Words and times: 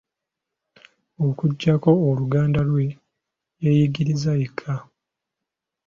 Okuggyako 1.27 1.91
Oluganda 2.09 2.61
lwe 2.69 2.85
yeeyigiriza 3.63 4.31
yekka. 4.41 4.73